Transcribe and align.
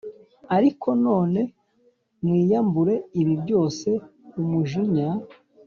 Ariko 0.57 0.89
none 1.05 1.41
mwiyambure 2.23 2.95
ibi 3.21 3.33
byose 3.43 3.89
umujinya 4.41 5.09